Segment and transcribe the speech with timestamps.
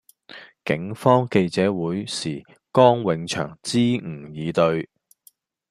[0.65, 2.41] 警方記者會時
[2.73, 4.89] 江永祥支吾以對